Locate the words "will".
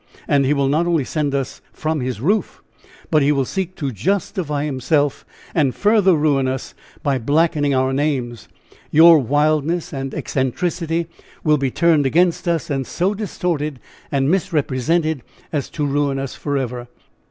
0.55-0.67, 3.31-3.45, 11.43-11.57